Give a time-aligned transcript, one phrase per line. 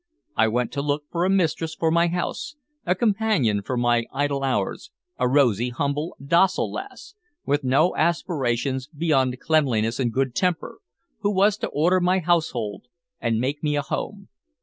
[0.35, 2.55] I went to look for a mistress for my house,
[2.87, 4.89] a companion for my idle hours,
[5.19, 7.13] a rosy, humble, docile lass,
[7.45, 10.79] with no aspirations beyond cleanliness and good temper,
[11.19, 12.87] who was to order my household
[13.19, 14.29] and make me a home.